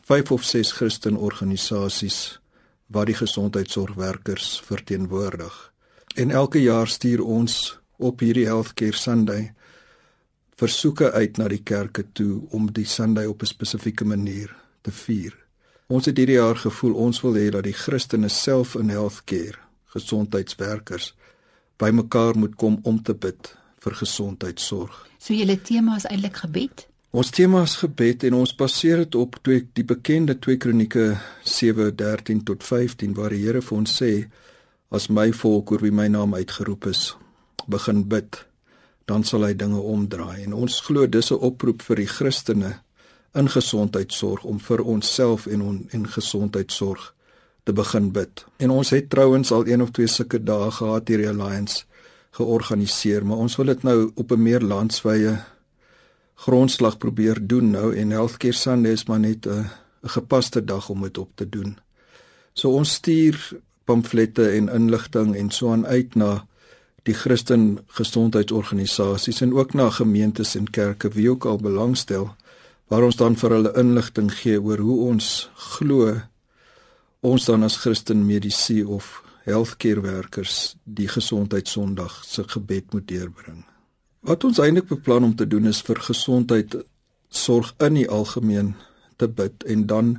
[0.00, 2.40] 5 of 6 Christen organisasies
[2.86, 5.72] wat die gesondheidsorgwerkers verteenwoordig.
[6.14, 9.52] En elke jaar stuur ons op hierdie healthcare Sunday
[10.56, 15.36] versoeke uit na die kerke toe om die Sunday op 'n spesifieke manier te vier.
[15.86, 21.14] Ons het hierdie jaar gevoel ons wil hê dat die Christene self in healthcare gesondheidswerkers
[21.76, 25.06] bymekaar moet kom om te bid vir gesondheidsorg.
[25.18, 26.86] So julle tema is eintlik gebed.
[27.10, 32.42] Ons tema is gebed en ons baseer dit op twee die bekende 2 Kronieke 7:13
[32.44, 34.26] tot 15 waar die Here vir ons sê
[34.90, 37.16] as my volk oor wie my naam uitgeroep is
[37.66, 38.46] begin bid
[39.06, 42.72] dan sal hy dinge omdraai en ons glo dis 'n oproep vir die Christene
[43.34, 47.14] in gesondheidsorg om vir onsself en on, en gesondheidsorg
[47.64, 48.44] te begin bid.
[48.56, 51.84] En ons het trouens al een of twee sulke dae gehad hierdie alliance
[52.30, 55.38] georganiseer, maar ons wil dit nou op 'n meer landswye
[56.34, 59.70] grondslag probeer doen nou en Healthcare Sunday is maar net 'n
[60.02, 61.78] gepaste dag om dit op te doen.
[62.52, 66.46] So ons stuur pamflette en inligting en so aan uit na
[67.06, 72.32] die Christen gesondheidsorganisasies en ook na gemeentes en kerke wie ook al belangstel
[72.90, 75.28] waar ons dan vir hulle inligting gee oor hoe ons
[75.76, 76.14] glo
[77.26, 83.64] ons dan as Christen medisy of healthcare werkers die gesondheidssondag se gebed moet deurbring.
[84.26, 86.74] Wat ons eintlik beplan om te doen is vir gesondheid
[87.30, 88.74] sorg in die algemeen
[89.16, 90.16] te bid en dan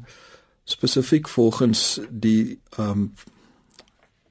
[0.67, 3.11] spesifiek volgens die um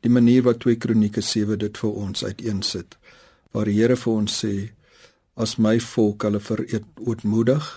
[0.06, 2.94] die manier wat 2 Kronieke 7 dit vir ons uiteensit
[3.56, 4.54] waar die Here vir ons sê
[5.36, 7.70] as my volk hulle verootmoedig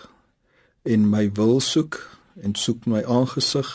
[0.94, 1.98] en my wil soek
[2.44, 3.70] en soek my aangesig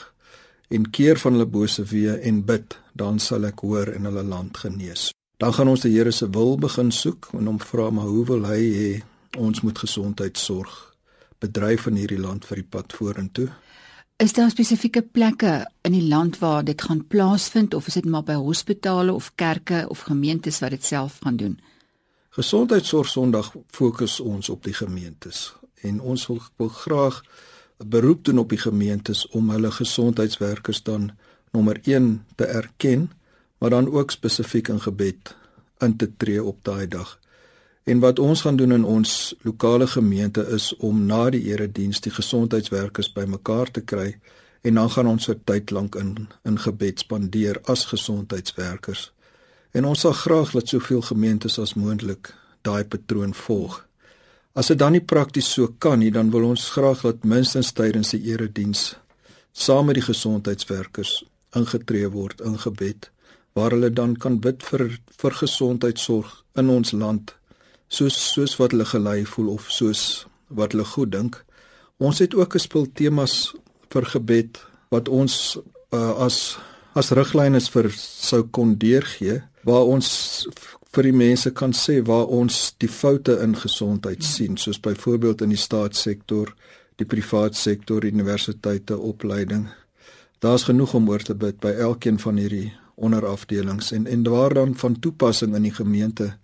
[0.75, 4.57] en keer van hulle bose weë en bid, dan sal ek hoor en hulle land
[4.59, 5.11] genees.
[5.39, 8.49] Dan gaan ons die Here se wil begin soek en hom vra maar hoe wil
[8.49, 8.91] hy hê
[9.37, 10.75] ons moet gesondheidsorg
[11.43, 13.51] bedryf in hierdie land vir die pad vorentoe?
[14.17, 18.23] Is daar spesifieke plekke in die land waar dit gaan plaasvind of is dit maar
[18.23, 21.57] by hospitale of kerke of gemeentes wat dit self gaan doen?
[22.31, 27.25] Gesondheidsorg Sondag fokus ons op die gemeentes en ons wil, wil graag
[27.83, 31.11] 'n beroep doen op die gemeentes om hulle gesondheidswerkers dan
[31.51, 33.11] nommer 1 te erken,
[33.59, 35.37] maar dan ook spesifiek in gebed
[35.79, 37.19] in te tree op daai dag.
[37.85, 42.13] En wat ons gaan doen in ons lokale gemeente is om na die erediens die
[42.13, 44.15] gesondheidswerkers bymekaar te kry
[44.65, 46.15] en dan gaan ons vir tyd lank in
[46.49, 49.11] in gebed spandeer as gesondheidswerkers.
[49.73, 52.33] En ons sal graag dat soveel gemeentes as moontlik
[52.63, 53.83] daai patroon volg.
[54.55, 58.15] As dit dan nie prakties so kan nie, dan wil ons graag dat minstens tydens
[58.15, 58.95] die erediens
[59.53, 61.25] saam met die gesondheidswerkers
[61.59, 63.11] ingetree word in gebed
[63.55, 64.89] waar hulle dan kan bid vir
[65.21, 67.35] vir gesondheidsorg in ons land
[67.97, 71.41] soos soos wat hulle gelei voel of soos wat hulle goed dink.
[71.99, 73.55] Ons het ook 'n spul temas
[73.91, 74.59] vir gebed
[74.91, 75.59] wat ons
[75.93, 76.59] uh, as
[76.95, 80.09] as riglyne vir sou kon deurgee waar ons
[80.95, 85.55] vir die mense kan sê waar ons die foute in gesondheid sien soos byvoorbeeld in
[85.55, 86.55] die staatssektor,
[86.97, 89.67] die privaat sektor, universiteite, opleiding.
[90.39, 94.75] Daar's genoeg om oor te bid by elkeen van hierdie onderafdelings en en waar dan
[94.79, 96.35] van toepassing in die gemeente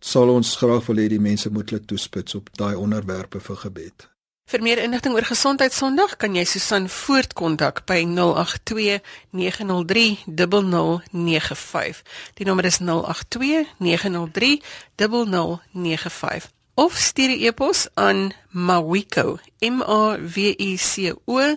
[0.00, 4.10] sal ons graag wil hê die mense moet hulle toespits op daai onderwerpe vir gebed.
[4.50, 8.98] Vir meer inligting oor Gesondheid Sondag kan jy Susan voortkontak by 082
[9.30, 12.02] 903 0095.
[12.34, 14.58] Die nommer is 082 903
[14.98, 21.56] 0095 of stuur 'n e-pos aan mawiko m a w i c o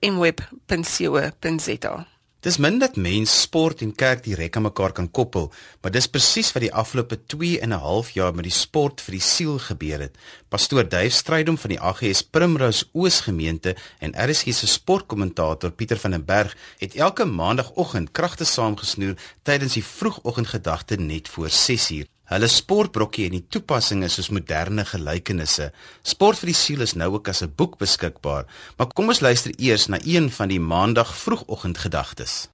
[0.00, 2.13] @mweb.co.za.
[2.44, 5.46] Dis min dat mens sport en kerk direk aan mekaar kan koppel,
[5.80, 9.16] maar dis presies wat die afgelope 2 en 'n half jaar met die sport vir
[9.16, 10.18] die siel gebeur het.
[10.48, 16.10] Pastoor Dave Strydom van die AGS Primrose Oos gemeente en RSG se sportkommentator Pieter van
[16.10, 22.13] den Berg het elke maandagooggend kragte saamgesnoer tydens die vroegoggendgedagte net voor 6uur.
[22.32, 25.68] Hulle sportbrokkie en die toepassings soos moderne gelykenisse.
[26.08, 28.46] Sport vir die siel is nou ook as 'n boek beskikbaar.
[28.78, 32.48] Maar kom ons luister eers na een van die maandag vroegoggendgedagtes.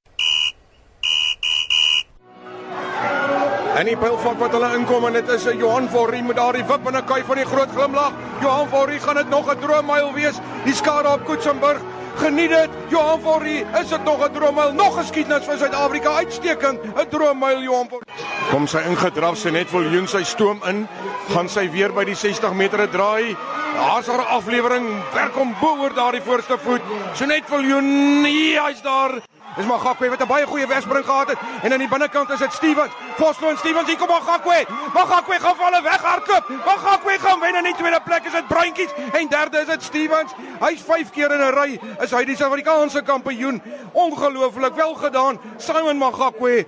[3.79, 6.87] En die bilfok wat hulle inkom en dit is 'n Johan Forrie met daardie wip
[6.87, 8.13] en 'n kuif van die groot glimlag.
[8.41, 10.37] Johan Forrie gaan dit nog 'n droommyl wees.
[10.65, 11.81] Die skare op Koetsenburg
[12.21, 12.71] Geniet dit.
[12.89, 14.73] Johan Forrie, is dit nog 'n droommyl?
[14.73, 16.79] Nog geskiedenis vir Suid-Afrika uitstekend.
[16.83, 18.10] 'n Droommyl Johan Forrie.
[18.51, 20.89] Kom sy ingedraf sy net vol Joen sy stoom in.
[21.31, 23.37] Gaan sy weer by die 60 meter draai.
[23.77, 24.89] Daar's haar aflewering.
[25.15, 26.83] Werk hom bo oor daardie voorste voet.
[27.15, 28.23] So net vol Joen.
[28.23, 29.21] Nee, hy's daar.
[29.57, 32.39] Dis maar Gakwe wat 'n baie goeie wegspring gehad het en aan die binnekant is
[32.39, 32.93] dit Stevens.
[33.17, 34.67] Voslo en Stevens hier kom maar Gakwe.
[34.95, 36.49] Maar Gakwe gaan van hulle weghardloop.
[36.65, 39.83] Maar Gakwe gaan wen in die tweede plek is dit Bruintjies en derde is dit
[39.83, 40.33] Stevens.
[40.61, 43.63] Hy's 5 keer in 'n ry is hy die Suid-Afrikaanse kampioen.
[43.93, 45.41] Ongelooflik wel gedaan.
[45.57, 46.67] Simon Magakwe.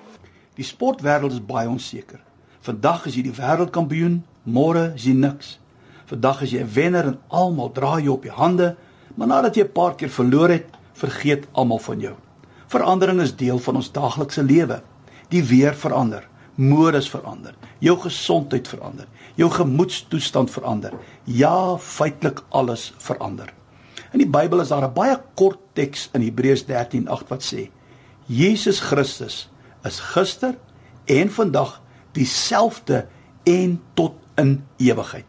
[0.53, 2.21] Die sportwêreld is baie onseker.
[2.61, 5.55] Vandag is jy die wêreldkampioen, môre is jy niks.
[6.11, 8.77] Vandag is jy 'n wenner en almal dra jou op die hande,
[9.17, 12.15] maar nadat jy 'n paar keer verloor het, vergeet almal van jou.
[12.69, 14.83] Verandering is deel van ons daaglikse lewe.
[15.31, 20.93] Die weer verander, modes verander, jou gesondheid verander, jou gemoedstoestand verander.
[21.25, 23.55] Ja, feitelik alles verander.
[24.13, 27.71] In die Bybel is daar 'n baie kort teks in Hebreërs 13:8 wat sê:
[28.27, 29.49] Jesus Christus
[29.85, 30.55] is gister
[31.05, 31.81] en vandag
[32.13, 33.07] dieselfde
[33.45, 35.27] en tot in ewigheid.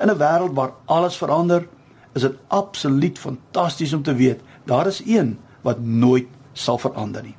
[0.00, 1.68] In 'n wêreld waar alles verander,
[2.12, 7.36] is dit absoluut fantasties om te weet daar is een wat nooit sal verander nie.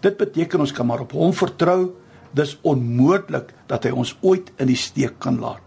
[0.00, 1.90] Dit beteken ons kan maar op hom vertrou.
[2.32, 5.60] Dis onmoontlik dat hy ons ooit in die steek kan laat.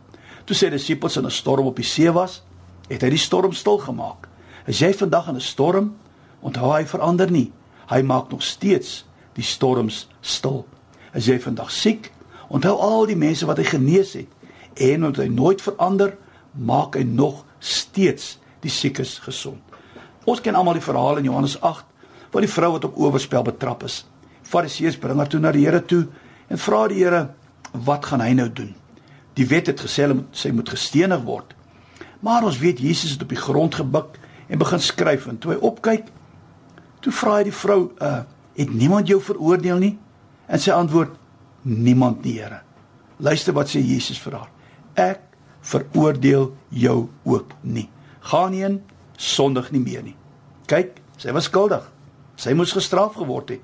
[0.43, 2.41] Toe sy disippels in 'n storm op die see was,
[2.87, 4.27] het hy die storm stil gemaak.
[4.67, 5.95] As jy vandag in 'n storm,
[6.41, 7.51] onthou hy verander nie.
[7.89, 9.05] Hy maak nog steeds
[9.37, 10.63] die storms stil.
[11.13, 12.11] As jy vandag siek,
[12.49, 14.29] onthou al die mense wat hy genees het
[14.73, 16.15] en omdat hy nooit verander,
[16.53, 19.61] maak hy nog steeds die siekes gesond.
[20.25, 21.57] Ons ken almal die verhaal in Johannes
[22.33, 24.03] waar die vrou wat op oorspel betrap is.
[24.49, 26.07] Fariseërs bring haar toe na die Here toe
[26.49, 27.29] en vra die Here,
[27.71, 28.75] "Wat gaan hy nou doen?"
[29.35, 31.53] Die wet het gesê sy moet gestenig word.
[32.19, 35.57] Maar ons weet Jesus het op die grond gebuk en begin skryf en toe hy
[35.57, 36.07] opkyk,
[36.99, 38.23] toe vra hy die vrou, "Uh,
[38.55, 39.97] het niemand jou veroordeel nie?"
[40.47, 41.15] En sy antwoord,
[41.61, 42.61] "Niemand nie, Here."
[43.17, 44.49] Luister wat sê Jesus vir haar.
[44.93, 45.19] "Ek
[45.61, 47.89] veroordeel jou ook nie.
[48.19, 48.81] Gaan heen,
[49.15, 50.15] sondig nie meer nie."
[50.65, 51.91] Kyk, sy was skuldig.
[52.35, 53.61] Sy moes gestraf geword het.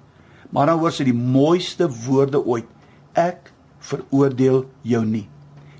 [0.49, 2.65] Maar dan hoor sy die mooiste woorde ooit.
[3.13, 5.27] Ek veroordeel jou nie.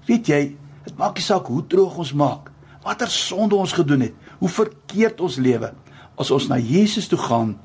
[0.09, 0.41] Weet jy,
[0.85, 2.49] dit maak nie saak hoe droog ons maak,
[2.85, 5.71] watter sonde ons gedoen het, hoe verkeerd ons lewe,
[6.19, 7.57] as ons na Jesus toe gaan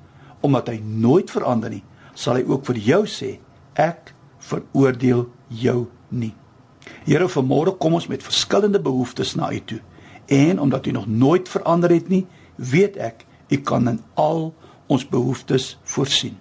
[0.45, 1.83] omdat hy nooit verander nie,
[2.15, 3.39] sal hy ook vir jou sê,
[3.81, 4.13] ek
[4.45, 5.79] veroordeel jou
[6.13, 6.35] nie.
[7.09, 9.81] Here, vanmôre kom ons met verskillende behoeftes na U toe.
[10.29, 12.27] En omdat U nog nooit verander het nie,
[12.57, 14.53] weet ek U kan in al
[14.87, 16.37] ons behoeftes voorsien.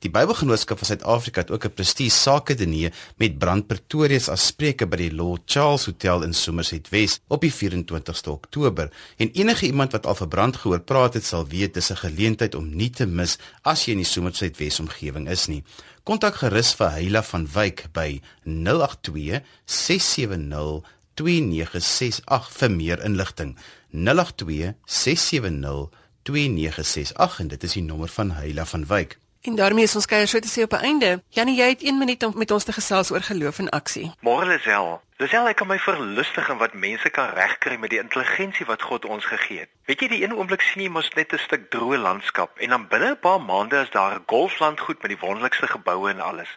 [0.03, 4.87] Die Bybelgenootskap van Suid-Afrika het ook 'n prestige sake diner met Brand Pretorius as spreker
[4.87, 8.89] by die Lord Charles Hotel in Somerset West op die 24ste Oktober.
[9.17, 12.55] En enige iemand wat al vir Brand gehoor praat het, sal weet dis 'n geleentheid
[12.55, 15.63] om nie te mis as jy in die Somerset West omgewing is nie.
[16.03, 20.83] Kontak gerus vir Heila van Wyk by 082 670
[21.13, 23.57] 2968 vir meer inligting.
[23.91, 25.89] 082 670
[26.23, 30.27] 2968 en dit is die nommer van Heila van Wyk En daarmee is ons kuier
[30.27, 31.23] so te sê op 'n einde.
[31.29, 34.11] Janie, jy het 1 minuut om met ons te gesels oor geloof en aksie.
[34.19, 35.01] Môre Lisel.
[35.17, 39.05] Lisel, ek kan my verlustig in wat mense kan regkry met die intelligensie wat God
[39.05, 39.69] ons gegee het.
[39.85, 42.87] Weet jy, die een oomblik sien jy mos net 'n stuk droë landskap en dan
[42.87, 46.53] binne 'n paar maande is daar 'n golflandgoed met die wonderlikste geboue en alles.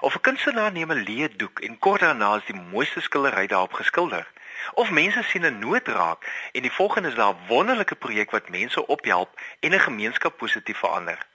[0.00, 3.72] Of 'n kunstenaar neem 'n leë doek en kort daarna is die mooiste skildery daarop
[3.72, 4.26] geskilder.
[4.74, 8.48] Of mense sien 'n nood raak en die volgende is daar 'n wonderlike projek wat
[8.48, 9.30] mense ophelp
[9.60, 11.26] en 'n gemeenskap positief verander.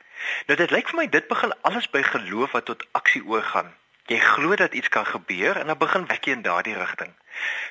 [0.45, 3.74] Nou dit lyk vir my dit begin alles by geloof wat tot aksie oorgaan.
[4.11, 7.13] Jy glo dat iets kan gebeur en dan begin werk jy in daardie rigting.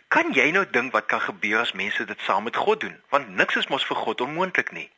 [0.09, 2.97] Kan jy nou dink wat kan gebeur as mense dit saam met God doen?
[3.09, 4.91] Want niks is mos vir God onmoontlik nie.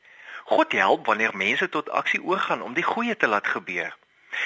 [0.45, 3.97] God help wanneer mense tot aksie oorgaan om die goeie te laat gebeur.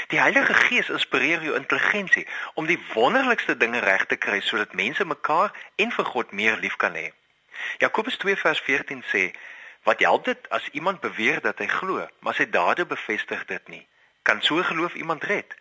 [0.09, 5.05] Die Heilige Gees inspireer jou intelligensie om die wonderlikste dinge reg te kry sodat mense
[5.05, 7.11] mekaar en vir God meer lief kan hê.
[7.79, 9.33] Jakobus 2:14 sê:
[9.89, 13.85] "Wat help dit as iemand beweer dat hy glo, maar sy dade bevestig dit nie?
[14.23, 15.55] Kan so geloof iemand red?"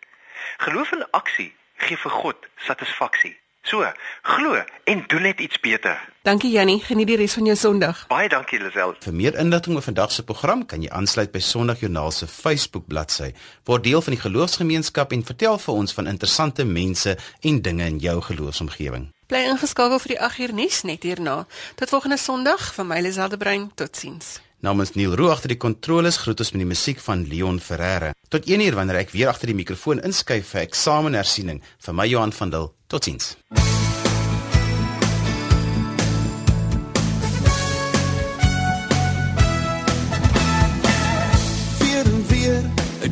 [0.56, 3.38] Geloof in aksie gee vir God satisfaksie.
[3.62, 3.84] So,
[4.22, 5.98] glo en doen net iets beter.
[6.22, 8.06] Dankie Jannie, geniet die res van jou Sondag.
[8.08, 8.94] Baie dankie Lisel.
[9.04, 13.32] Vir meer inligting oor vandag se program kan jy aansluit by Sondagjoernaal se Facebook bladsy.
[13.68, 18.00] Word deel van die geloofsgemeenskap en vertel vir ons van interessante mense en dinge in
[18.00, 19.10] jou geloofsomgewing.
[19.28, 21.42] Bly ingeskakel vir die 8 uur nuus net hierna.
[21.76, 23.68] Tot volgende Sondag van my Liselde Brein.
[23.76, 24.38] Totsiens.
[24.64, 28.14] Namens Neil Roo agter die kontroles groet ons met die musiek van Leon Ferreira.
[28.32, 32.32] Tot 1 uur wanneer ek weer agter die mikrofoon inskuif vir eksamenhersiening vir my Johan
[32.32, 32.72] van Dil.
[32.88, 33.36] Totsiens.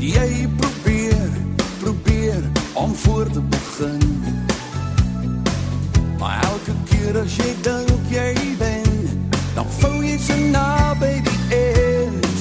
[0.06, 1.28] jy probeer
[1.80, 4.24] probeer om voor te begin.
[6.18, 12.38] Maar elke keer as jy dink jy wen dan voel jy so naby die eind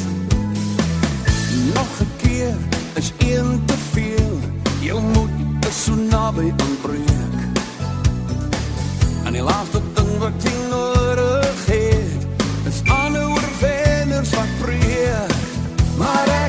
[1.74, 2.58] nog 'n keer
[2.94, 4.40] is een te veel
[4.82, 5.36] jy moet
[5.72, 7.05] so naby aanbreek en
[9.36, 15.34] die laaste ding wat jy nodig het is ander oorwenners wat preek
[16.00, 16.45] maar ek